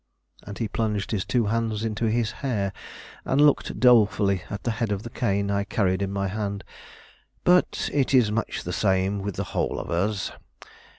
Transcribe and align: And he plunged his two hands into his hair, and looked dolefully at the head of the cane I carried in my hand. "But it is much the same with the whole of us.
And 0.41 0.57
he 0.57 0.67
plunged 0.67 1.11
his 1.11 1.25
two 1.25 1.45
hands 1.45 1.83
into 1.85 2.05
his 2.09 2.31
hair, 2.41 2.73
and 3.23 3.39
looked 3.39 3.79
dolefully 3.79 4.41
at 4.49 4.63
the 4.63 4.71
head 4.81 4.91
of 4.91 5.03
the 5.03 5.11
cane 5.11 5.51
I 5.51 5.63
carried 5.63 6.01
in 6.01 6.11
my 6.11 6.27
hand. 6.27 6.63
"But 7.43 7.87
it 7.93 8.11
is 8.11 8.31
much 8.31 8.63
the 8.63 8.73
same 8.73 9.19
with 9.21 9.35
the 9.35 9.43
whole 9.53 9.77
of 9.77 9.91
us. 9.91 10.31